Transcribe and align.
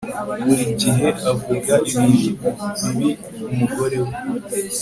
Buri 0.45 0.63
gihe 0.81 1.07
avuga 1.31 1.73
ibintu 1.93 2.49
bibi 2.93 3.09
ku 3.39 3.49
mugore 3.57 3.97
we 4.05 4.13